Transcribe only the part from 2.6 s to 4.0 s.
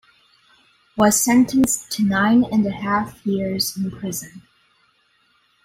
a half years in